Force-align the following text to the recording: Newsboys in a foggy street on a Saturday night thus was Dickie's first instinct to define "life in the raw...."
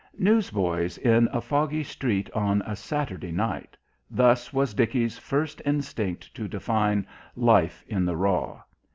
Newsboys 0.17 0.97
in 0.97 1.29
a 1.31 1.39
foggy 1.39 1.83
street 1.83 2.27
on 2.33 2.63
a 2.63 2.75
Saturday 2.75 3.31
night 3.31 3.77
thus 4.09 4.51
was 4.51 4.73
Dickie's 4.73 5.19
first 5.19 5.61
instinct 5.63 6.33
to 6.33 6.47
define 6.47 7.05
"life 7.35 7.83
in 7.87 8.03
the 8.05 8.15
raw...." 8.17 8.63